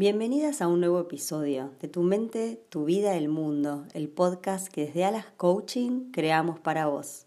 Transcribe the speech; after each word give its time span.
Bienvenidas 0.00 0.62
a 0.62 0.66
un 0.66 0.80
nuevo 0.80 0.98
episodio 0.98 1.72
de 1.82 1.86
Tu 1.86 2.00
mente, 2.00 2.64
tu 2.70 2.86
vida, 2.86 3.18
el 3.18 3.28
mundo, 3.28 3.84
el 3.92 4.08
podcast 4.08 4.68
que 4.68 4.86
desde 4.86 5.04
Alas 5.04 5.26
Coaching 5.36 6.10
creamos 6.10 6.58
para 6.58 6.86
vos. 6.86 7.26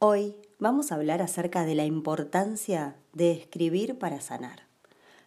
Hoy 0.00 0.34
vamos 0.58 0.90
a 0.90 0.96
hablar 0.96 1.22
acerca 1.22 1.64
de 1.64 1.76
la 1.76 1.84
importancia 1.84 2.96
de 3.12 3.30
escribir 3.30 3.96
para 3.96 4.20
sanar. 4.20 4.66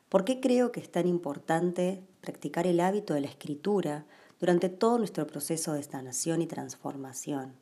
¿Por 0.10 0.26
qué 0.26 0.42
creo 0.42 0.74
que 0.74 0.82
es 0.82 0.92
tan 0.92 1.08
importante 1.08 2.03
practicar 2.20 2.67
el 2.67 2.81
hábito 2.81 3.13
de 3.13 3.22
la 3.22 3.28
escritura 3.28 4.06
durante 4.42 4.67
todo 4.67 4.97
nuestro 4.97 5.26
proceso 5.26 5.72
de 5.72 5.83
sanación 5.83 6.42
y 6.42 6.47
transformación? 6.47 7.54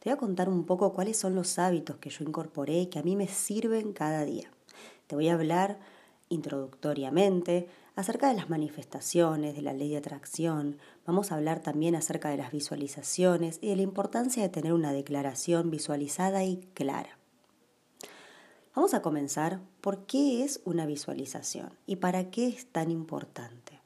Te 0.00 0.10
voy 0.10 0.16
a 0.16 0.18
contar 0.18 0.50
un 0.50 0.66
poco 0.66 0.92
cuáles 0.92 1.16
son 1.16 1.34
los 1.34 1.58
hábitos 1.58 1.96
que 1.96 2.10
yo 2.10 2.26
incorporé 2.26 2.78
y 2.78 2.86
que 2.88 2.98
a 2.98 3.02
mí 3.02 3.16
me 3.16 3.26
sirven 3.26 3.94
cada 3.94 4.26
día. 4.26 4.50
Te 5.06 5.16
voy 5.16 5.30
a 5.30 5.32
hablar 5.32 5.78
introductoriamente 6.28 7.68
acerca 7.96 8.28
de 8.28 8.34
las 8.34 8.50
manifestaciones, 8.50 9.56
de 9.56 9.62
la 9.62 9.72
ley 9.72 9.90
de 9.90 9.96
atracción. 9.96 10.78
Vamos 11.06 11.32
a 11.32 11.36
hablar 11.36 11.60
también 11.60 11.96
acerca 11.96 12.28
de 12.28 12.36
las 12.36 12.52
visualizaciones 12.52 13.58
y 13.62 13.68
de 13.68 13.76
la 13.76 13.82
importancia 13.82 14.42
de 14.42 14.50
tener 14.50 14.74
una 14.74 14.92
declaración 14.92 15.70
visualizada 15.70 16.44
y 16.44 16.58
clara. 16.74 17.18
Vamos 18.74 18.92
a 18.92 19.00
comenzar 19.00 19.60
por 19.80 20.04
qué 20.04 20.44
es 20.44 20.60
una 20.66 20.84
visualización 20.84 21.70
y 21.86 21.96
para 21.96 22.30
qué 22.30 22.46
es 22.48 22.66
tan 22.66 22.90
importante. 22.90 23.80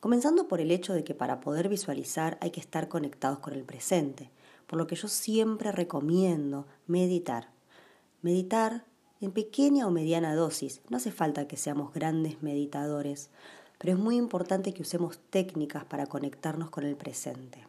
Comenzando 0.00 0.48
por 0.48 0.62
el 0.62 0.70
hecho 0.70 0.94
de 0.94 1.04
que 1.04 1.14
para 1.14 1.40
poder 1.40 1.68
visualizar 1.68 2.38
hay 2.40 2.50
que 2.50 2.60
estar 2.60 2.88
conectados 2.88 3.40
con 3.40 3.52
el 3.52 3.64
presente, 3.64 4.30
por 4.66 4.78
lo 4.78 4.86
que 4.86 4.96
yo 4.96 5.06
siempre 5.06 5.70
recomiendo 5.70 6.66
meditar. 6.86 7.50
Meditar 8.22 8.86
en 9.24 9.32
pequeña 9.32 9.86
o 9.86 9.90
mediana 9.90 10.34
dosis. 10.34 10.80
No 10.88 10.96
hace 10.96 11.12
falta 11.12 11.46
que 11.46 11.56
seamos 11.56 11.94
grandes 11.94 12.42
meditadores, 12.42 13.30
pero 13.78 13.94
es 13.94 13.98
muy 13.98 14.16
importante 14.16 14.74
que 14.74 14.82
usemos 14.82 15.18
técnicas 15.30 15.84
para 15.84 16.06
conectarnos 16.06 16.70
con 16.70 16.84
el 16.84 16.96
presente. 16.96 17.66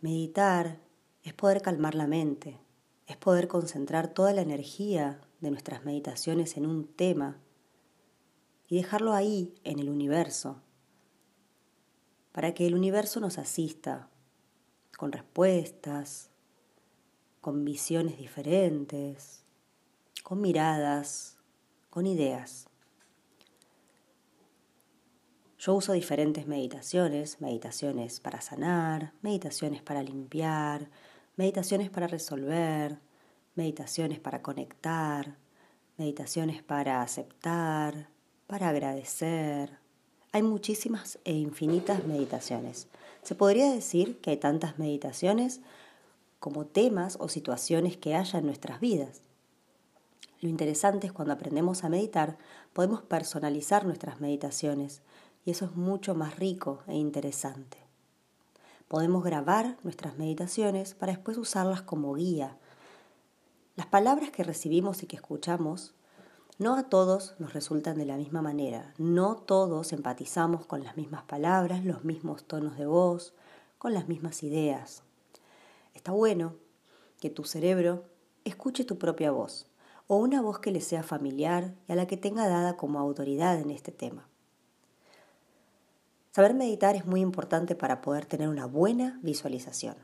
Meditar 0.00 0.78
es 1.22 1.32
poder 1.32 1.62
calmar 1.62 1.94
la 1.94 2.08
mente, 2.08 2.58
es 3.06 3.16
poder 3.16 3.46
concentrar 3.46 4.08
toda 4.08 4.32
la 4.32 4.42
energía 4.42 5.20
de 5.40 5.50
nuestras 5.50 5.84
meditaciones 5.84 6.56
en 6.56 6.66
un 6.66 6.86
tema 6.86 7.38
y 8.68 8.76
dejarlo 8.76 9.12
ahí, 9.12 9.54
en 9.64 9.78
el 9.78 9.88
universo, 9.88 10.56
para 12.32 12.54
que 12.54 12.66
el 12.66 12.74
universo 12.74 13.20
nos 13.20 13.38
asista 13.38 14.08
con 14.96 15.12
respuestas, 15.12 16.31
con 17.42 17.64
visiones 17.64 18.16
diferentes, 18.18 19.42
con 20.22 20.40
miradas, 20.40 21.36
con 21.90 22.06
ideas. 22.06 22.68
Yo 25.58 25.74
uso 25.74 25.92
diferentes 25.92 26.46
meditaciones, 26.46 27.40
meditaciones 27.40 28.20
para 28.20 28.40
sanar, 28.40 29.12
meditaciones 29.22 29.82
para 29.82 30.04
limpiar, 30.04 30.88
meditaciones 31.36 31.90
para 31.90 32.06
resolver, 32.06 32.98
meditaciones 33.56 34.20
para 34.20 34.40
conectar, 34.40 35.36
meditaciones 35.98 36.62
para 36.62 37.02
aceptar, 37.02 38.08
para 38.46 38.68
agradecer. 38.68 39.78
Hay 40.30 40.44
muchísimas 40.44 41.18
e 41.24 41.32
infinitas 41.32 42.04
meditaciones. 42.06 42.86
Se 43.22 43.34
podría 43.34 43.72
decir 43.72 44.20
que 44.20 44.30
hay 44.30 44.36
tantas 44.36 44.78
meditaciones 44.78 45.60
como 46.42 46.66
temas 46.66 47.18
o 47.20 47.28
situaciones 47.28 47.96
que 47.96 48.16
haya 48.16 48.40
en 48.40 48.46
nuestras 48.46 48.80
vidas. 48.80 49.20
Lo 50.40 50.48
interesante 50.48 51.06
es 51.06 51.12
cuando 51.12 51.34
aprendemos 51.34 51.84
a 51.84 51.88
meditar, 51.88 52.36
podemos 52.72 53.00
personalizar 53.00 53.86
nuestras 53.86 54.20
meditaciones 54.20 55.02
y 55.44 55.52
eso 55.52 55.66
es 55.66 55.76
mucho 55.76 56.16
más 56.16 56.40
rico 56.40 56.82
e 56.88 56.96
interesante. 56.96 57.78
Podemos 58.88 59.22
grabar 59.22 59.76
nuestras 59.84 60.18
meditaciones 60.18 60.94
para 60.94 61.12
después 61.12 61.38
usarlas 61.38 61.82
como 61.82 62.12
guía. 62.14 62.58
Las 63.76 63.86
palabras 63.86 64.30
que 64.30 64.42
recibimos 64.42 65.04
y 65.04 65.06
que 65.06 65.14
escuchamos 65.14 65.94
no 66.58 66.74
a 66.74 66.88
todos 66.88 67.36
nos 67.38 67.52
resultan 67.52 67.98
de 67.98 68.06
la 68.06 68.16
misma 68.16 68.42
manera, 68.42 68.94
no 68.98 69.36
todos 69.36 69.92
empatizamos 69.92 70.66
con 70.66 70.82
las 70.82 70.96
mismas 70.96 71.22
palabras, 71.22 71.84
los 71.84 72.02
mismos 72.02 72.42
tonos 72.42 72.76
de 72.76 72.86
voz, 72.86 73.32
con 73.78 73.94
las 73.94 74.08
mismas 74.08 74.42
ideas. 74.42 75.04
Está 76.02 76.10
bueno 76.10 76.56
que 77.20 77.30
tu 77.30 77.44
cerebro 77.44 78.02
escuche 78.44 78.82
tu 78.82 78.98
propia 78.98 79.30
voz 79.30 79.68
o 80.08 80.16
una 80.16 80.42
voz 80.42 80.58
que 80.58 80.72
le 80.72 80.80
sea 80.80 81.04
familiar 81.04 81.76
y 81.86 81.92
a 81.92 81.94
la 81.94 82.08
que 82.08 82.16
tenga 82.16 82.48
dada 82.48 82.76
como 82.76 82.98
autoridad 82.98 83.60
en 83.60 83.70
este 83.70 83.92
tema. 83.92 84.26
Saber 86.32 86.54
meditar 86.54 86.96
es 86.96 87.06
muy 87.06 87.20
importante 87.20 87.76
para 87.76 88.00
poder 88.00 88.26
tener 88.26 88.48
una 88.48 88.66
buena 88.66 89.20
visualización. 89.22 89.94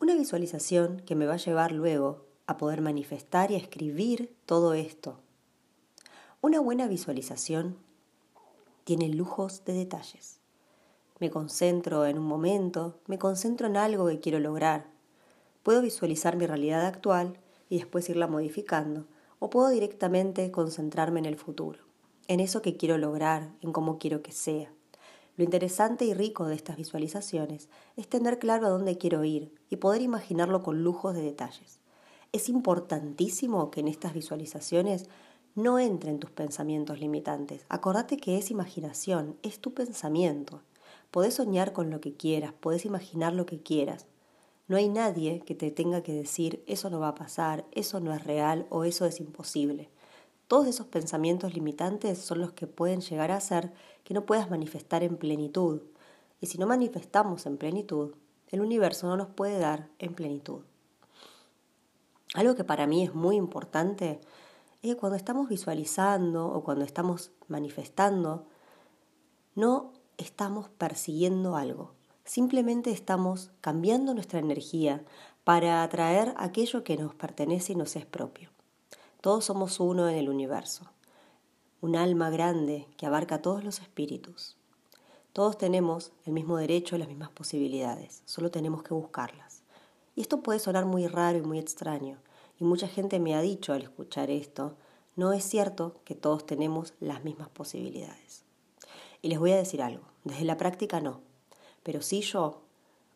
Una 0.00 0.14
visualización 0.14 1.00
que 1.00 1.16
me 1.16 1.26
va 1.26 1.34
a 1.34 1.38
llevar 1.38 1.72
luego 1.72 2.24
a 2.46 2.56
poder 2.56 2.80
manifestar 2.80 3.50
y 3.50 3.56
a 3.56 3.58
escribir 3.58 4.32
todo 4.46 4.74
esto. 4.74 5.18
Una 6.40 6.60
buena 6.60 6.86
visualización 6.86 7.78
tiene 8.84 9.08
lujos 9.08 9.64
de 9.64 9.72
detalles. 9.72 10.38
Me 11.18 11.30
concentro 11.30 12.06
en 12.06 12.16
un 12.16 12.26
momento, 12.26 13.00
me 13.08 13.18
concentro 13.18 13.66
en 13.66 13.76
algo 13.76 14.06
que 14.06 14.20
quiero 14.20 14.38
lograr, 14.38 14.91
Puedo 15.62 15.82
visualizar 15.82 16.36
mi 16.36 16.46
realidad 16.46 16.86
actual 16.86 17.38
y 17.68 17.78
después 17.78 18.08
irla 18.08 18.26
modificando, 18.26 19.06
o 19.38 19.50
puedo 19.50 19.68
directamente 19.68 20.50
concentrarme 20.50 21.20
en 21.20 21.26
el 21.26 21.36
futuro, 21.36 21.80
en 22.28 22.40
eso 22.40 22.62
que 22.62 22.76
quiero 22.76 22.98
lograr, 22.98 23.50
en 23.60 23.72
cómo 23.72 23.98
quiero 23.98 24.22
que 24.22 24.32
sea. 24.32 24.72
Lo 25.36 25.44
interesante 25.44 26.04
y 26.04 26.14
rico 26.14 26.46
de 26.46 26.54
estas 26.54 26.76
visualizaciones 26.76 27.68
es 27.96 28.08
tener 28.08 28.38
claro 28.38 28.66
a 28.66 28.70
dónde 28.70 28.98
quiero 28.98 29.24
ir 29.24 29.54
y 29.70 29.76
poder 29.76 30.02
imaginarlo 30.02 30.62
con 30.62 30.84
lujos 30.84 31.14
de 31.14 31.22
detalles. 31.22 31.80
Es 32.32 32.48
importantísimo 32.48 33.70
que 33.70 33.80
en 33.80 33.88
estas 33.88 34.12
visualizaciones 34.12 35.08
no 35.54 35.78
entren 35.78 36.18
tus 36.18 36.30
pensamientos 36.30 37.00
limitantes. 37.00 37.64
Acordate 37.68 38.16
que 38.16 38.38
es 38.38 38.50
imaginación, 38.50 39.36
es 39.42 39.58
tu 39.58 39.74
pensamiento. 39.74 40.62
Podés 41.10 41.34
soñar 41.34 41.72
con 41.72 41.90
lo 41.90 42.00
que 42.00 42.14
quieras, 42.14 42.52
podés 42.52 42.84
imaginar 42.84 43.34
lo 43.34 43.46
que 43.46 43.62
quieras, 43.62 44.06
no 44.72 44.78
hay 44.78 44.88
nadie 44.88 45.40
que 45.40 45.54
te 45.54 45.70
tenga 45.70 46.02
que 46.02 46.14
decir 46.14 46.64
eso 46.66 46.88
no 46.88 46.98
va 46.98 47.08
a 47.08 47.14
pasar, 47.14 47.66
eso 47.72 48.00
no 48.00 48.14
es 48.14 48.24
real 48.24 48.66
o 48.70 48.84
eso 48.84 49.04
es 49.04 49.20
imposible. 49.20 49.90
Todos 50.48 50.66
esos 50.66 50.86
pensamientos 50.86 51.52
limitantes 51.52 52.16
son 52.16 52.40
los 52.40 52.52
que 52.52 52.66
pueden 52.66 53.02
llegar 53.02 53.30
a 53.32 53.36
hacer 53.36 53.70
que 54.02 54.14
no 54.14 54.24
puedas 54.24 54.48
manifestar 54.48 55.02
en 55.02 55.18
plenitud. 55.18 55.82
Y 56.40 56.46
si 56.46 56.56
no 56.56 56.66
manifestamos 56.66 57.44
en 57.44 57.58
plenitud, 57.58 58.14
el 58.48 58.62
universo 58.62 59.06
no 59.08 59.18
nos 59.18 59.28
puede 59.28 59.58
dar 59.58 59.90
en 59.98 60.14
plenitud. 60.14 60.62
Algo 62.32 62.54
que 62.54 62.64
para 62.64 62.86
mí 62.86 63.04
es 63.04 63.14
muy 63.14 63.36
importante 63.36 64.22
es 64.80 64.94
que 64.94 64.96
cuando 64.96 65.16
estamos 65.16 65.50
visualizando 65.50 66.46
o 66.46 66.64
cuando 66.64 66.86
estamos 66.86 67.30
manifestando, 67.46 68.46
no 69.54 69.92
estamos 70.16 70.70
persiguiendo 70.70 71.56
algo. 71.56 71.92
Simplemente 72.34 72.90
estamos 72.90 73.50
cambiando 73.60 74.14
nuestra 74.14 74.38
energía 74.38 75.04
para 75.44 75.82
atraer 75.82 76.32
aquello 76.38 76.82
que 76.82 76.96
nos 76.96 77.14
pertenece 77.14 77.74
y 77.74 77.76
nos 77.76 77.94
es 77.94 78.06
propio. 78.06 78.48
Todos 79.20 79.44
somos 79.44 79.80
uno 79.80 80.08
en 80.08 80.16
el 80.16 80.30
universo, 80.30 80.90
un 81.82 81.94
alma 81.94 82.30
grande 82.30 82.88
que 82.96 83.04
abarca 83.04 83.42
todos 83.42 83.62
los 83.62 83.80
espíritus. 83.80 84.56
Todos 85.34 85.58
tenemos 85.58 86.12
el 86.24 86.32
mismo 86.32 86.56
derecho 86.56 86.96
y 86.96 87.00
las 87.00 87.08
mismas 87.08 87.28
posibilidades, 87.28 88.22
solo 88.24 88.50
tenemos 88.50 88.82
que 88.82 88.94
buscarlas. 88.94 89.62
Y 90.16 90.22
esto 90.22 90.42
puede 90.42 90.58
sonar 90.58 90.86
muy 90.86 91.08
raro 91.08 91.36
y 91.36 91.42
muy 91.42 91.58
extraño, 91.58 92.16
y 92.58 92.64
mucha 92.64 92.88
gente 92.88 93.20
me 93.20 93.34
ha 93.34 93.42
dicho 93.42 93.74
al 93.74 93.82
escuchar 93.82 94.30
esto, 94.30 94.78
no 95.16 95.34
es 95.34 95.44
cierto 95.44 96.00
que 96.06 96.14
todos 96.14 96.46
tenemos 96.46 96.94
las 96.98 97.24
mismas 97.24 97.50
posibilidades. 97.50 98.46
Y 99.20 99.28
les 99.28 99.38
voy 99.38 99.52
a 99.52 99.58
decir 99.58 99.82
algo, 99.82 100.04
desde 100.24 100.46
la 100.46 100.56
práctica 100.56 100.98
no, 100.98 101.20
pero 101.82 102.02
si 102.02 102.20
yo, 102.20 102.60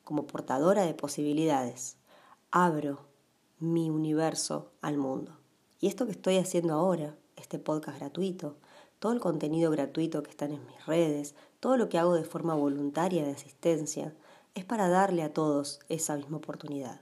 como 0.04 0.26
portadora 0.26 0.84
de 0.84 0.94
posibilidades, 0.94 1.96
abro 2.50 3.00
mi 3.58 3.90
universo 3.90 4.70
al 4.80 4.98
mundo. 4.98 5.36
Y 5.80 5.88
esto 5.88 6.06
que 6.06 6.12
estoy 6.12 6.38
haciendo 6.38 6.74
ahora, 6.74 7.14
este 7.36 7.58
podcast 7.58 7.98
gratuito, 7.98 8.56
todo 8.98 9.12
el 9.12 9.20
contenido 9.20 9.70
gratuito 9.70 10.22
que 10.22 10.30
están 10.30 10.52
en 10.52 10.66
mis 10.66 10.86
redes, 10.86 11.34
todo 11.60 11.76
lo 11.76 11.88
que 11.88 11.98
hago 11.98 12.14
de 12.14 12.24
forma 12.24 12.54
voluntaria 12.54 13.24
de 13.24 13.32
asistencia, 13.32 14.14
es 14.54 14.64
para 14.64 14.88
darle 14.88 15.22
a 15.22 15.32
todos 15.32 15.80
esa 15.88 16.16
misma 16.16 16.38
oportunidad. 16.38 17.00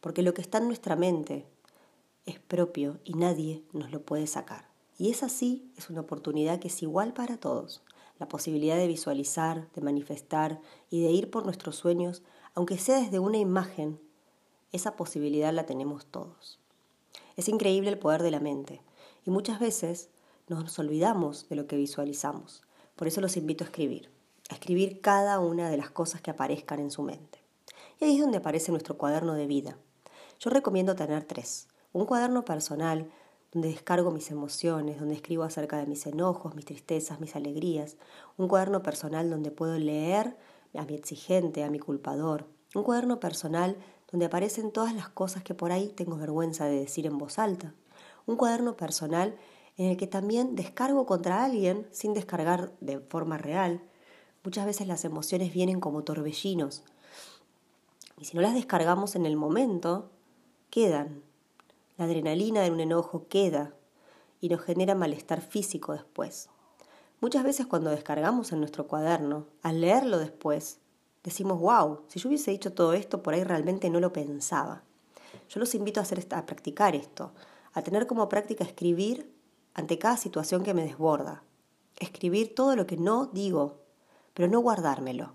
Porque 0.00 0.22
lo 0.22 0.34
que 0.34 0.42
está 0.42 0.58
en 0.58 0.66
nuestra 0.66 0.96
mente 0.96 1.46
es 2.26 2.38
propio 2.40 2.98
y 3.04 3.14
nadie 3.14 3.62
nos 3.72 3.92
lo 3.92 4.02
puede 4.02 4.26
sacar. 4.26 4.68
Y 4.98 5.10
es 5.10 5.22
así, 5.22 5.70
es 5.76 5.88
una 5.90 6.00
oportunidad 6.00 6.58
que 6.58 6.68
es 6.68 6.82
igual 6.82 7.12
para 7.12 7.36
todos 7.36 7.82
la 8.18 8.28
posibilidad 8.28 8.76
de 8.76 8.86
visualizar, 8.86 9.70
de 9.72 9.82
manifestar 9.82 10.60
y 10.90 11.02
de 11.02 11.10
ir 11.10 11.30
por 11.30 11.44
nuestros 11.44 11.76
sueños, 11.76 12.22
aunque 12.54 12.78
sea 12.78 13.00
desde 13.00 13.18
una 13.18 13.38
imagen, 13.38 14.00
esa 14.72 14.96
posibilidad 14.96 15.52
la 15.52 15.66
tenemos 15.66 16.06
todos. 16.06 16.58
Es 17.36 17.48
increíble 17.48 17.90
el 17.90 17.98
poder 17.98 18.22
de 18.22 18.30
la 18.30 18.40
mente 18.40 18.80
y 19.24 19.30
muchas 19.30 19.60
veces 19.60 20.08
nos 20.48 20.78
olvidamos 20.78 21.48
de 21.48 21.56
lo 21.56 21.66
que 21.66 21.76
visualizamos. 21.76 22.62
Por 22.94 23.08
eso 23.08 23.20
los 23.20 23.36
invito 23.36 23.64
a 23.64 23.66
escribir, 23.66 24.10
a 24.48 24.54
escribir 24.54 25.00
cada 25.00 25.38
una 25.40 25.68
de 25.68 25.76
las 25.76 25.90
cosas 25.90 26.20
que 26.20 26.30
aparezcan 26.30 26.80
en 26.80 26.90
su 26.90 27.02
mente. 27.02 27.40
Y 28.00 28.04
ahí 28.04 28.14
es 28.16 28.20
donde 28.20 28.38
aparece 28.38 28.70
nuestro 28.70 28.96
cuaderno 28.96 29.34
de 29.34 29.46
vida. 29.46 29.76
Yo 30.38 30.50
recomiendo 30.50 30.94
tener 30.94 31.24
tres. 31.24 31.68
Un 31.92 32.06
cuaderno 32.06 32.44
personal 32.44 33.10
donde 33.56 33.70
descargo 33.70 34.10
mis 34.10 34.30
emociones, 34.30 35.00
donde 35.00 35.14
escribo 35.14 35.42
acerca 35.42 35.78
de 35.78 35.86
mis 35.86 36.06
enojos, 36.06 36.54
mis 36.54 36.66
tristezas, 36.66 37.20
mis 37.20 37.36
alegrías. 37.36 37.96
Un 38.36 38.48
cuaderno 38.48 38.82
personal 38.82 39.30
donde 39.30 39.50
puedo 39.50 39.78
leer 39.78 40.36
a 40.74 40.84
mi 40.84 40.94
exigente, 40.94 41.64
a 41.64 41.70
mi 41.70 41.78
culpador. 41.78 42.46
Un 42.74 42.82
cuaderno 42.82 43.18
personal 43.18 43.78
donde 44.12 44.26
aparecen 44.26 44.72
todas 44.72 44.94
las 44.94 45.08
cosas 45.08 45.42
que 45.42 45.54
por 45.54 45.72
ahí 45.72 45.88
tengo 45.88 46.18
vergüenza 46.18 46.66
de 46.66 46.80
decir 46.80 47.06
en 47.06 47.16
voz 47.16 47.38
alta. 47.38 47.72
Un 48.26 48.36
cuaderno 48.36 48.76
personal 48.76 49.38
en 49.78 49.86
el 49.86 49.96
que 49.96 50.06
también 50.06 50.54
descargo 50.54 51.06
contra 51.06 51.42
alguien 51.42 51.86
sin 51.92 52.12
descargar 52.12 52.72
de 52.82 52.98
forma 52.98 53.38
real. 53.38 53.80
Muchas 54.44 54.66
veces 54.66 54.86
las 54.86 55.06
emociones 55.06 55.54
vienen 55.54 55.80
como 55.80 56.04
torbellinos. 56.04 56.82
Y 58.20 58.26
si 58.26 58.36
no 58.36 58.42
las 58.42 58.52
descargamos 58.52 59.16
en 59.16 59.24
el 59.24 59.36
momento, 59.36 60.10
quedan. 60.68 61.22
La 61.96 62.04
adrenalina 62.04 62.62
de 62.62 62.70
un 62.70 62.80
enojo 62.80 63.26
queda 63.28 63.74
y 64.40 64.48
nos 64.48 64.60
genera 64.60 64.94
malestar 64.94 65.40
físico 65.40 65.92
después. 65.92 66.48
Muchas 67.20 67.42
veces 67.42 67.66
cuando 67.66 67.90
descargamos 67.90 68.52
en 68.52 68.58
nuestro 68.58 68.86
cuaderno, 68.86 69.46
al 69.62 69.80
leerlo 69.80 70.18
después, 70.18 70.78
decimos, 71.24 71.58
wow, 71.58 72.02
si 72.08 72.20
yo 72.20 72.28
hubiese 72.28 72.50
dicho 72.50 72.72
todo 72.72 72.92
esto, 72.92 73.22
por 73.22 73.32
ahí 73.34 73.42
realmente 73.42 73.88
no 73.88 74.00
lo 74.00 74.12
pensaba. 74.12 74.82
Yo 75.48 75.58
los 75.60 75.74
invito 75.74 76.00
a, 76.00 76.02
hacer, 76.02 76.26
a 76.30 76.44
practicar 76.44 76.94
esto, 76.94 77.32
a 77.72 77.82
tener 77.82 78.06
como 78.06 78.28
práctica 78.28 78.64
escribir 78.64 79.32
ante 79.74 79.98
cada 79.98 80.16
situación 80.16 80.62
que 80.62 80.74
me 80.74 80.84
desborda. 80.84 81.42
Escribir 81.98 82.54
todo 82.54 82.76
lo 82.76 82.86
que 82.86 82.96
no 82.96 83.26
digo, 83.26 83.80
pero 84.34 84.48
no 84.48 84.60
guardármelo. 84.60 85.34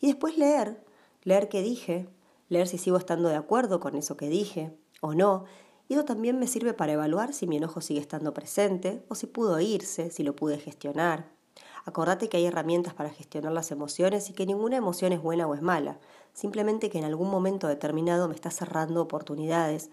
Y 0.00 0.06
después 0.06 0.38
leer, 0.38 0.84
leer 1.24 1.48
qué 1.48 1.62
dije, 1.62 2.08
leer 2.48 2.68
si 2.68 2.78
sigo 2.78 2.96
estando 2.96 3.28
de 3.28 3.36
acuerdo 3.36 3.80
con 3.80 3.96
eso 3.96 4.16
que 4.16 4.28
dije 4.28 4.72
o 5.00 5.14
no. 5.14 5.44
Eso 5.92 6.06
también 6.06 6.38
me 6.38 6.46
sirve 6.46 6.72
para 6.72 6.92
evaluar 6.92 7.34
si 7.34 7.46
mi 7.46 7.58
enojo 7.58 7.82
sigue 7.82 8.00
estando 8.00 8.32
presente 8.32 9.04
o 9.08 9.14
si 9.14 9.26
pudo 9.26 9.60
irse, 9.60 10.10
si 10.10 10.22
lo 10.22 10.34
pude 10.34 10.56
gestionar. 10.56 11.26
Acordate 11.84 12.30
que 12.30 12.38
hay 12.38 12.46
herramientas 12.46 12.94
para 12.94 13.10
gestionar 13.10 13.52
las 13.52 13.70
emociones 13.72 14.30
y 14.30 14.32
que 14.32 14.46
ninguna 14.46 14.78
emoción 14.78 15.12
es 15.12 15.20
buena 15.20 15.46
o 15.46 15.54
es 15.54 15.60
mala, 15.60 15.98
simplemente 16.32 16.88
que 16.88 16.98
en 16.98 17.04
algún 17.04 17.30
momento 17.30 17.68
determinado 17.68 18.26
me 18.26 18.34
está 18.34 18.50
cerrando 18.50 19.02
oportunidades 19.02 19.90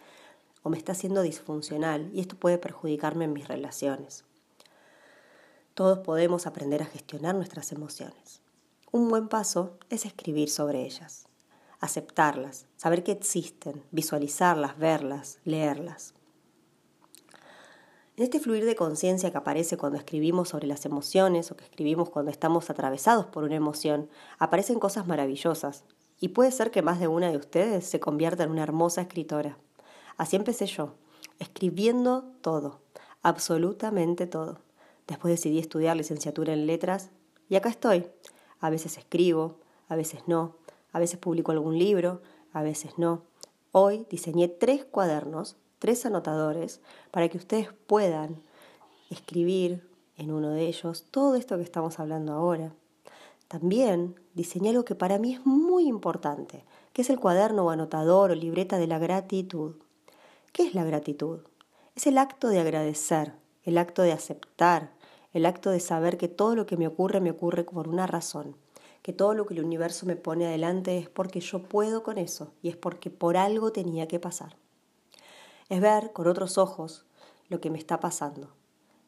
o 0.63 0.69
me 0.69 0.78
está 0.78 0.94
haciendo 0.94 1.22
disfuncional 1.22 2.10
y 2.13 2.22
esto 2.22 2.38
puede 2.38 2.57
perjudicarme 2.57 3.25
en 3.25 3.34
mis 3.34 3.50
relaciones. 3.50 4.24
Todos 5.74 6.00
podemos 6.00 6.48
aprender 6.48 6.81
a 6.81 6.86
gestionar 6.86 7.36
nuestras 7.36 7.74
emociones. 7.74 8.40
Un 8.92 9.10
buen 9.10 9.28
paso 9.28 9.78
es 9.90 10.06
escribir 10.06 10.50
sobre 10.50 10.86
ellas, 10.86 11.29
aceptarlas, 11.80 12.68
saber 12.76 13.04
que 13.04 13.12
existen, 13.12 13.84
visualizarlas, 13.92 14.78
verlas, 14.78 15.40
leerlas. 15.46 16.14
En 18.18 18.24
este 18.24 18.42
fluir 18.42 18.66
de 18.66 18.76
conciencia 18.76 19.31
que 19.31 19.38
aparece 19.38 19.78
cuando 19.78 19.98
escribimos 19.98 20.50
sobre 20.50 20.68
las 20.68 20.86
emociones 20.86 21.52
o 21.52 21.56
que 21.56 21.64
escribimos 21.64 22.10
cuando 22.10 22.31
estamos 22.31 22.70
atravesados 22.70 23.28
por 23.28 23.46
una 23.46 23.56
emoción, 23.56 24.10
aparecen 24.40 24.78
cosas 24.78 25.08
maravillosas 25.08 25.86
y 26.20 26.30
puede 26.30 26.52
ser 26.52 26.70
que 26.70 26.81
más 26.81 27.00
de 27.00 27.08
una 27.08 27.31
de 27.31 27.38
ustedes 27.38 27.86
se 27.86 28.02
convierta 28.02 28.44
en 28.44 28.52
una 28.52 28.64
hermosa 28.64 29.02
escritora. 29.02 29.58
Así 30.18 30.36
empecé 30.36 30.66
yo, 30.66 30.96
escribiendo 31.40 32.25
todo, 32.42 32.82
absolutamente 33.22 34.28
todo. 34.28 34.60
Después 35.08 35.34
decidí 35.34 35.60
estudiar 35.60 35.96
licenciatura 35.96 36.52
en 36.52 36.68
letras 36.68 37.12
y 37.48 37.56
acá 37.56 37.70
estoy. 37.70 38.06
A 38.60 38.70
veces 38.70 38.98
escribo, 38.98 39.60
a 39.88 39.96
veces 39.96 40.24
no, 40.28 40.58
a 40.91 41.00
veces 41.00 41.19
publico 41.19 41.51
algún 41.51 41.77
libro, 41.77 42.21
a 42.53 42.63
veces 42.63 42.97
no. 42.97 43.24
Hoy 43.71 44.06
diseñé 44.09 44.47
tres 44.47 44.86
cuadernos, 44.86 45.57
tres 45.80 46.06
anotadores, 46.06 46.81
para 47.12 47.30
que 47.30 47.38
ustedes 47.38 47.69
puedan 47.88 48.41
escribir 49.09 49.88
en 50.18 50.31
uno 50.31 50.50
de 50.51 50.68
ellos 50.68 51.06
todo 51.12 51.36
esto 51.36 51.57
que 51.57 51.63
estamos 51.63 52.00
hablando 52.00 52.33
ahora. 52.33 52.74
También 53.47 54.19
diseñé 54.33 54.69
algo 54.69 54.86
que 54.86 54.95
para 54.95 55.18
mí 55.18 55.33
es 55.33 55.45
muy 55.45 55.88
importante, 55.88 56.63
que 56.94 57.01
es 57.01 57.09
el 57.09 57.19
cuaderno 57.19 57.65
o 57.65 57.69
anotador 57.69 58.31
o 58.31 58.36
libreta 58.36 58.77
de 58.77 58.88
la 58.88 59.00
gratitud. 59.00 59.75
¿Qué 60.51 60.68
es 60.68 60.75
la 60.75 60.83
gratitud? 60.83 61.39
Es 61.95 62.06
el 62.07 62.18
acto 62.18 62.50
de 62.50 62.59
agradecer, 62.59 63.33
el 63.63 63.77
acto 63.77 64.01
de 64.01 64.12
aceptar, 64.12 64.91
el 65.33 65.45
acto 65.45 65.69
de 65.69 65.80
saber 65.80 66.18
que 66.18 66.27
todo 66.27 66.56
lo 66.56 66.65
que 66.65 66.77
me 66.77 66.88
ocurre 66.88 67.21
me 67.21 67.31
ocurre 67.31 67.63
por 67.63 67.88
una 67.88 68.07
razón, 68.07 68.56
que 69.01 69.13
todo 69.13 69.34
lo 69.34 69.46
que 69.46 69.54
el 69.54 69.63
universo 69.63 70.06
me 70.06 70.16
pone 70.16 70.46
adelante 70.46 70.98
es 70.98 71.10
porque 71.10 71.40
yo 71.40 71.63
puedo 71.63 72.04
con 72.04 72.18
eso 72.18 72.54
y 72.62 72.69
es 72.69 72.75
porque 72.75 73.10
por 73.10 73.38
algo 73.38 73.72
tenía 73.72 74.07
que 74.07 74.19
pasar. 74.19 74.56
Es 75.69 75.81
ver 75.81 76.12
con 76.13 76.28
otros 76.28 76.57
ojos 76.57 77.06
lo 77.48 77.62
que 77.62 77.69
me 77.69 77.78
está 77.78 78.00
pasando. 78.00 78.50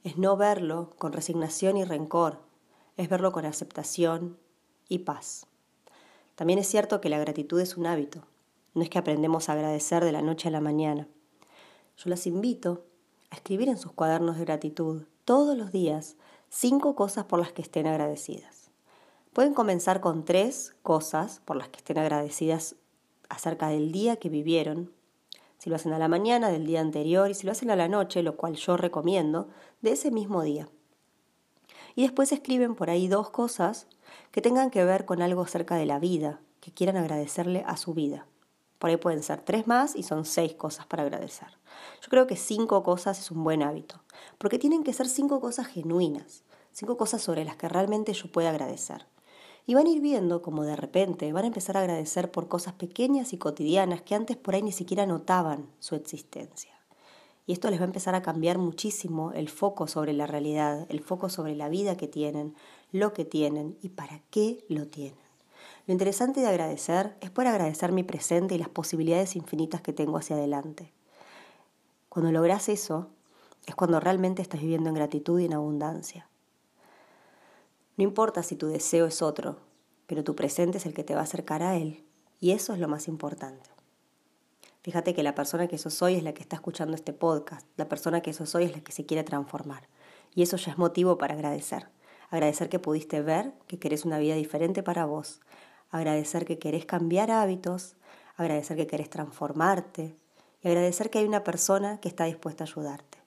Es 0.03 0.17
no 0.17 0.37
verlo 0.37 0.91
con 0.97 1.13
resignación 1.13 1.77
y 1.77 1.83
rencor, 1.83 2.39
es 2.97 3.09
verlo 3.09 3.31
con 3.31 3.45
aceptación 3.45 4.37
y 4.87 4.99
paz. 4.99 5.45
También 6.35 6.59
es 6.59 6.67
cierto 6.67 7.01
que 7.01 7.09
la 7.09 7.19
gratitud 7.19 7.59
es 7.59 7.77
un 7.77 7.85
hábito, 7.85 8.23
no 8.73 8.81
es 8.81 8.89
que 8.89 8.97
aprendemos 8.97 9.49
a 9.49 9.53
agradecer 9.53 10.03
de 10.03 10.11
la 10.11 10.21
noche 10.21 10.47
a 10.47 10.51
la 10.51 10.61
mañana. 10.61 11.07
Yo 11.97 12.09
las 12.09 12.25
invito 12.25 12.85
a 13.29 13.35
escribir 13.35 13.69
en 13.69 13.77
sus 13.77 13.91
cuadernos 13.91 14.37
de 14.37 14.45
gratitud 14.45 15.03
todos 15.25 15.57
los 15.57 15.71
días 15.71 16.15
cinco 16.49 16.95
cosas 16.95 17.25
por 17.25 17.39
las 17.39 17.51
que 17.51 17.61
estén 17.61 17.87
agradecidas. 17.87 18.60
Pueden 19.33 19.53
comenzar 19.53 20.01
con 20.01 20.25
tres 20.25 20.75
cosas 20.83 21.39
por 21.45 21.55
las 21.55 21.69
que 21.69 21.77
estén 21.77 21.97
agradecidas 21.97 22.75
acerca 23.29 23.69
del 23.69 23.93
día 23.93 24.17
que 24.17 24.27
vivieron. 24.27 24.91
Si 25.57 25.69
lo 25.69 25.77
hacen 25.77 25.93
a 25.93 25.99
la 25.99 26.09
mañana 26.09 26.49
del 26.49 26.65
día 26.65 26.81
anterior 26.81 27.29
y 27.29 27.33
si 27.33 27.45
lo 27.45 27.53
hacen 27.53 27.71
a 27.71 27.77
la 27.77 27.87
noche, 27.87 28.23
lo 28.23 28.35
cual 28.35 28.55
yo 28.55 28.75
recomiendo, 28.75 29.47
de 29.81 29.91
ese 29.91 30.11
mismo 30.11 30.41
día. 30.41 30.67
Y 31.95 32.01
después 32.01 32.33
escriben 32.33 32.75
por 32.75 32.89
ahí 32.89 33.07
dos 33.07 33.29
cosas 33.29 33.87
que 34.31 34.41
tengan 34.41 34.69
que 34.69 34.83
ver 34.83 35.05
con 35.05 35.21
algo 35.21 35.43
acerca 35.43 35.75
de 35.75 35.85
la 35.85 35.97
vida, 35.97 36.41
que 36.59 36.73
quieran 36.73 36.97
agradecerle 36.97 37.63
a 37.65 37.77
su 37.77 37.93
vida. 37.93 38.27
Por 38.79 38.89
ahí 38.89 38.97
pueden 38.97 39.23
ser 39.23 39.41
tres 39.41 39.65
más 39.65 39.95
y 39.95 40.03
son 40.03 40.25
seis 40.25 40.55
cosas 40.55 40.87
para 40.87 41.03
agradecer. 41.03 41.47
Yo 42.01 42.09
creo 42.09 42.27
que 42.27 42.35
cinco 42.35 42.83
cosas 42.83 43.17
es 43.19 43.31
un 43.31 43.45
buen 43.45 43.63
hábito, 43.63 44.03
porque 44.37 44.59
tienen 44.59 44.83
que 44.83 44.91
ser 44.91 45.07
cinco 45.07 45.39
cosas 45.39 45.67
genuinas, 45.67 46.43
cinco 46.73 46.97
cosas 46.97 47.21
sobre 47.21 47.45
las 47.45 47.55
que 47.55 47.69
realmente 47.69 48.11
yo 48.11 48.29
pueda 48.29 48.49
agradecer. 48.49 49.05
Y 49.65 49.73
van 49.73 49.87
a 49.87 49.89
ir 49.89 50.01
viendo 50.01 50.41
como 50.41 50.63
de 50.63 50.75
repente 50.75 51.31
van 51.33 51.43
a 51.43 51.47
empezar 51.47 51.77
a 51.77 51.81
agradecer 51.81 52.31
por 52.31 52.47
cosas 52.47 52.73
pequeñas 52.73 53.33
y 53.33 53.37
cotidianas 53.37 54.01
que 54.01 54.15
antes 54.15 54.37
por 54.37 54.55
ahí 54.55 54.61
ni 54.61 54.71
siquiera 54.71 55.05
notaban 55.05 55.67
su 55.79 55.95
existencia. 55.95 56.71
Y 57.47 57.53
esto 57.53 57.69
les 57.69 57.79
va 57.79 57.83
a 57.83 57.87
empezar 57.87 58.15
a 58.15 58.21
cambiar 58.21 58.57
muchísimo 58.57 59.31
el 59.33 59.49
foco 59.49 59.87
sobre 59.87 60.13
la 60.13 60.27
realidad, 60.27 60.85
el 60.89 61.01
foco 61.01 61.29
sobre 61.29 61.55
la 61.55 61.69
vida 61.69 61.97
que 61.97 62.07
tienen, 62.07 62.55
lo 62.91 63.13
que 63.13 63.25
tienen 63.25 63.77
y 63.81 63.89
para 63.89 64.21
qué 64.29 64.63
lo 64.67 64.87
tienen. 64.87 65.19
Lo 65.87 65.91
interesante 65.93 66.41
de 66.41 66.47
agradecer 66.47 67.15
es 67.21 67.31
poder 67.31 67.49
agradecer 67.49 67.91
mi 67.91 68.03
presente 68.03 68.55
y 68.55 68.57
las 68.57 68.69
posibilidades 68.69 69.35
infinitas 69.35 69.81
que 69.81 69.93
tengo 69.93 70.17
hacia 70.17 70.35
adelante. 70.35 70.91
Cuando 72.09 72.31
logras 72.31 72.69
eso, 72.69 73.07
es 73.65 73.75
cuando 73.75 73.99
realmente 73.99 74.41
estás 74.41 74.61
viviendo 74.61 74.89
en 74.89 74.95
gratitud 74.95 75.39
y 75.39 75.45
en 75.45 75.53
abundancia. 75.53 76.27
No 77.97 78.03
importa 78.03 78.43
si 78.43 78.55
tu 78.55 78.67
deseo 78.67 79.05
es 79.05 79.21
otro, 79.21 79.59
pero 80.07 80.23
tu 80.23 80.35
presente 80.35 80.77
es 80.77 80.85
el 80.85 80.93
que 80.93 81.03
te 81.03 81.13
va 81.13 81.21
a 81.21 81.25
acercar 81.25 81.61
a 81.61 81.75
él, 81.77 82.03
y 82.39 82.51
eso 82.51 82.73
es 82.73 82.79
lo 82.79 82.87
más 82.87 83.07
importante. 83.07 83.69
Fíjate 84.81 85.13
que 85.13 85.23
la 85.23 85.35
persona 85.35 85.67
que 85.67 85.77
sos 85.77 86.01
hoy 86.01 86.15
es 86.15 86.23
la 86.23 86.33
que 86.33 86.41
está 86.41 86.55
escuchando 86.55 86.95
este 86.95 87.13
podcast, 87.13 87.67
la 87.77 87.87
persona 87.87 88.21
que 88.21 88.33
sos 88.33 88.55
hoy 88.55 88.63
es 88.63 88.71
la 88.71 88.81
que 88.81 88.91
se 88.91 89.05
quiere 89.05 89.23
transformar, 89.23 89.87
y 90.33 90.41
eso 90.41 90.57
ya 90.57 90.71
es 90.71 90.77
motivo 90.77 91.17
para 91.17 91.35
agradecer. 91.35 91.89
Agradecer 92.29 92.69
que 92.69 92.79
pudiste 92.79 93.21
ver 93.21 93.53
que 93.67 93.77
querés 93.77 94.05
una 94.05 94.17
vida 94.17 94.35
diferente 94.35 94.83
para 94.83 95.05
vos, 95.05 95.41
agradecer 95.89 96.45
que 96.45 96.57
querés 96.57 96.85
cambiar 96.85 97.29
hábitos, 97.29 97.95
agradecer 98.37 98.77
que 98.77 98.87
querés 98.87 99.09
transformarte 99.09 100.15
y 100.63 100.67
agradecer 100.67 101.09
que 101.09 101.19
hay 101.19 101.25
una 101.25 101.43
persona 101.43 101.99
que 101.99 102.07
está 102.07 102.25
dispuesta 102.25 102.63
a 102.63 102.67
ayudarte. 102.67 103.17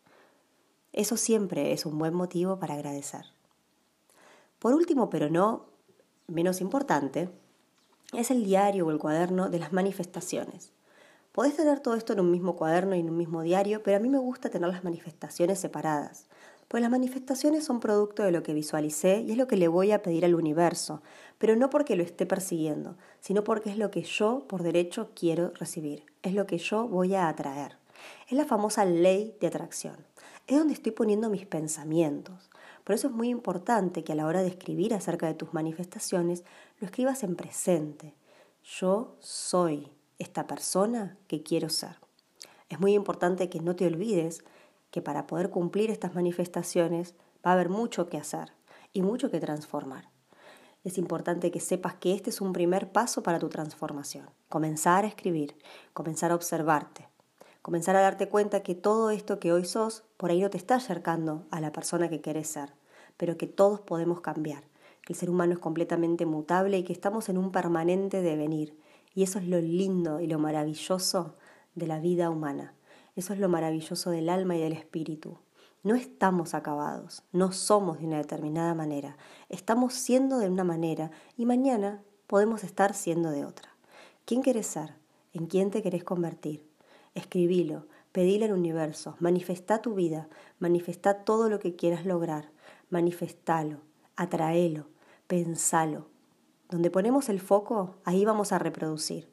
Eso 0.92 1.16
siempre 1.16 1.72
es 1.72 1.86
un 1.86 1.98
buen 1.98 2.14
motivo 2.14 2.58
para 2.58 2.74
agradecer. 2.74 3.33
Por 4.64 4.72
último, 4.72 5.10
pero 5.10 5.28
no 5.28 5.66
menos 6.26 6.62
importante, 6.62 7.28
es 8.14 8.30
el 8.30 8.44
diario 8.44 8.86
o 8.86 8.90
el 8.90 8.98
cuaderno 8.98 9.50
de 9.50 9.58
las 9.58 9.74
manifestaciones. 9.74 10.72
Podés 11.32 11.54
tener 11.54 11.80
todo 11.80 11.96
esto 11.96 12.14
en 12.14 12.20
un 12.20 12.30
mismo 12.30 12.56
cuaderno 12.56 12.96
y 12.96 13.00
en 13.00 13.10
un 13.10 13.18
mismo 13.18 13.42
diario, 13.42 13.82
pero 13.82 13.98
a 13.98 14.00
mí 14.00 14.08
me 14.08 14.16
gusta 14.16 14.48
tener 14.48 14.70
las 14.70 14.82
manifestaciones 14.82 15.58
separadas. 15.58 16.28
Pues 16.66 16.80
las 16.80 16.90
manifestaciones 16.90 17.66
son 17.66 17.78
producto 17.78 18.22
de 18.22 18.32
lo 18.32 18.42
que 18.42 18.54
visualicé 18.54 19.20
y 19.20 19.32
es 19.32 19.36
lo 19.36 19.46
que 19.46 19.58
le 19.58 19.68
voy 19.68 19.92
a 19.92 20.00
pedir 20.00 20.24
al 20.24 20.34
universo, 20.34 21.02
pero 21.36 21.56
no 21.56 21.68
porque 21.68 21.94
lo 21.94 22.02
esté 22.02 22.24
persiguiendo, 22.24 22.96
sino 23.20 23.44
porque 23.44 23.68
es 23.68 23.76
lo 23.76 23.90
que 23.90 24.00
yo 24.00 24.46
por 24.48 24.62
derecho 24.62 25.10
quiero 25.14 25.52
recibir, 25.56 26.06
es 26.22 26.32
lo 26.32 26.46
que 26.46 26.56
yo 26.56 26.88
voy 26.88 27.16
a 27.16 27.28
atraer. 27.28 27.76
Es 28.30 28.32
la 28.32 28.46
famosa 28.46 28.86
ley 28.86 29.36
de 29.42 29.46
atracción. 29.48 30.06
es 30.46 30.56
donde 30.56 30.72
estoy 30.72 30.92
poniendo 30.92 31.28
mis 31.28 31.44
pensamientos. 31.44 32.48
Por 32.84 32.94
eso 32.94 33.08
es 33.08 33.14
muy 33.14 33.30
importante 33.30 34.04
que 34.04 34.12
a 34.12 34.14
la 34.14 34.26
hora 34.26 34.42
de 34.42 34.48
escribir 34.48 34.92
acerca 34.94 35.26
de 35.26 35.34
tus 35.34 35.54
manifestaciones, 35.54 36.44
lo 36.80 36.86
escribas 36.86 37.22
en 37.22 37.34
presente. 37.34 38.14
Yo 38.62 39.16
soy 39.20 39.90
esta 40.18 40.46
persona 40.46 41.16
que 41.26 41.42
quiero 41.42 41.70
ser. 41.70 41.96
Es 42.68 42.78
muy 42.80 42.94
importante 42.94 43.48
que 43.48 43.60
no 43.60 43.74
te 43.74 43.86
olvides 43.86 44.44
que 44.90 45.02
para 45.02 45.26
poder 45.26 45.50
cumplir 45.50 45.90
estas 45.90 46.14
manifestaciones 46.14 47.14
va 47.44 47.50
a 47.50 47.54
haber 47.54 47.68
mucho 47.68 48.08
que 48.08 48.18
hacer 48.18 48.52
y 48.92 49.02
mucho 49.02 49.30
que 49.30 49.40
transformar. 49.40 50.10
Es 50.84 50.98
importante 50.98 51.50
que 51.50 51.60
sepas 51.60 51.94
que 51.94 52.12
este 52.12 52.28
es 52.28 52.42
un 52.42 52.52
primer 52.52 52.92
paso 52.92 53.22
para 53.22 53.38
tu 53.38 53.48
transformación. 53.48 54.28
Comenzar 54.50 55.04
a 55.04 55.08
escribir, 55.08 55.56
comenzar 55.94 56.30
a 56.30 56.34
observarte, 56.34 57.08
comenzar 57.64 57.96
a 57.96 58.02
darte 58.02 58.28
cuenta 58.28 58.62
que 58.62 58.74
todo 58.74 59.08
esto 59.08 59.40
que 59.40 59.50
hoy 59.50 59.64
sos 59.64 60.04
por 60.18 60.30
ahí 60.30 60.42
no 60.42 60.50
te 60.50 60.58
está 60.58 60.74
acercando 60.74 61.46
a 61.50 61.62
la 61.62 61.72
persona 61.72 62.10
que 62.10 62.20
querés 62.20 62.48
ser, 62.48 62.74
pero 63.16 63.38
que 63.38 63.46
todos 63.46 63.80
podemos 63.80 64.20
cambiar, 64.20 64.64
que 65.00 65.14
el 65.14 65.18
ser 65.18 65.30
humano 65.30 65.54
es 65.54 65.58
completamente 65.60 66.26
mutable 66.26 66.76
y 66.76 66.84
que 66.84 66.92
estamos 66.92 67.30
en 67.30 67.38
un 67.38 67.52
permanente 67.52 68.20
devenir. 68.20 68.78
Y 69.14 69.22
eso 69.22 69.38
es 69.38 69.48
lo 69.48 69.62
lindo 69.62 70.20
y 70.20 70.26
lo 70.26 70.38
maravilloso 70.38 71.36
de 71.74 71.86
la 71.86 72.00
vida 72.00 72.28
humana. 72.28 72.74
Eso 73.16 73.32
es 73.32 73.38
lo 73.38 73.48
maravilloso 73.48 74.10
del 74.10 74.28
alma 74.28 74.56
y 74.56 74.60
del 74.60 74.74
espíritu. 74.74 75.38
No 75.82 75.94
estamos 75.94 76.52
acabados, 76.52 77.22
no 77.32 77.50
somos 77.52 77.98
de 77.98 78.04
una 78.04 78.18
determinada 78.18 78.74
manera, 78.74 79.16
estamos 79.48 79.94
siendo 79.94 80.36
de 80.36 80.50
una 80.50 80.64
manera 80.64 81.12
y 81.38 81.46
mañana 81.46 82.02
podemos 82.26 82.62
estar 82.62 82.92
siendo 82.92 83.30
de 83.30 83.46
otra. 83.46 83.70
¿Quién 84.26 84.42
querés 84.42 84.66
ser? 84.66 84.96
¿En 85.32 85.46
quién 85.46 85.70
te 85.70 85.80
querés 85.80 86.04
convertir? 86.04 86.73
Escribilo, 87.14 87.86
pedile 88.12 88.46
al 88.46 88.52
universo, 88.52 89.16
manifestá 89.20 89.82
tu 89.82 89.94
vida, 89.94 90.28
manifestá 90.58 91.24
todo 91.24 91.48
lo 91.48 91.58
que 91.58 91.74
quieras 91.74 92.06
lograr, 92.06 92.50
manifestalo, 92.90 93.78
atraelo, 94.16 94.86
pensalo. 95.26 96.06
Donde 96.70 96.90
ponemos 96.90 97.28
el 97.28 97.40
foco, 97.40 97.96
ahí 98.04 98.24
vamos 98.24 98.52
a 98.52 98.58
reproducir. 98.58 99.28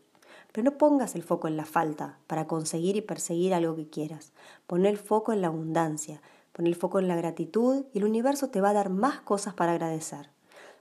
Pero 0.51 0.65
no 0.65 0.77
pongas 0.77 1.15
el 1.15 1.23
foco 1.23 1.47
en 1.47 1.57
la 1.57 1.65
falta 1.65 2.17
para 2.27 2.47
conseguir 2.47 2.95
y 2.97 3.01
perseguir 3.01 3.53
algo 3.53 3.75
que 3.75 3.89
quieras. 3.89 4.33
Pon 4.67 4.85
el 4.85 4.97
foco 4.97 5.31
en 5.31 5.41
la 5.41 5.47
abundancia, 5.47 6.21
pon 6.51 6.67
el 6.67 6.75
foco 6.75 6.99
en 6.99 7.07
la 7.07 7.15
gratitud 7.15 7.85
y 7.93 7.99
el 7.99 8.05
universo 8.05 8.49
te 8.49 8.61
va 8.61 8.71
a 8.71 8.73
dar 8.73 8.89
más 8.89 9.21
cosas 9.21 9.53
para 9.53 9.73
agradecer. 9.73 10.29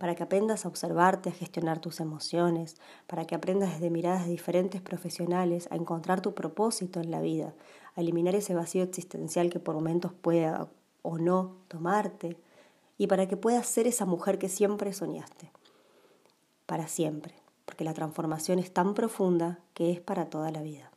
para 0.00 0.14
que 0.14 0.22
aprendas 0.22 0.64
a 0.64 0.68
observarte, 0.68 1.28
a 1.28 1.32
gestionar 1.32 1.78
tus 1.78 2.00
emociones, 2.00 2.76
para 3.06 3.26
que 3.26 3.34
aprendas 3.34 3.74
desde 3.74 3.90
miradas 3.90 4.24
de 4.24 4.30
diferentes 4.30 4.80
profesionales 4.80 5.68
a 5.70 5.76
encontrar 5.76 6.22
tu 6.22 6.34
propósito 6.34 7.00
en 7.00 7.10
la 7.10 7.20
vida, 7.20 7.52
a 7.94 8.00
eliminar 8.00 8.34
ese 8.34 8.54
vacío 8.54 8.82
existencial 8.82 9.50
que 9.50 9.60
por 9.60 9.74
momentos 9.74 10.12
pueda 10.14 10.68
o 11.02 11.18
no 11.18 11.56
tomarte, 11.68 12.38
y 12.96 13.08
para 13.08 13.28
que 13.28 13.36
puedas 13.36 13.66
ser 13.66 13.86
esa 13.86 14.06
mujer 14.06 14.38
que 14.38 14.48
siempre 14.48 14.94
soñaste, 14.94 15.52
para 16.64 16.88
siempre, 16.88 17.34
porque 17.66 17.84
la 17.84 17.92
transformación 17.92 18.58
es 18.58 18.72
tan 18.72 18.94
profunda 18.94 19.58
que 19.74 19.92
es 19.92 20.00
para 20.00 20.30
toda 20.30 20.50
la 20.50 20.62
vida. 20.62 20.90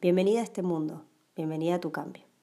Bienvenida 0.00 0.40
a 0.40 0.44
este 0.44 0.62
mundo, 0.62 1.04
bienvenida 1.34 1.74
a 1.74 1.80
tu 1.80 1.90
cambio. 1.90 2.22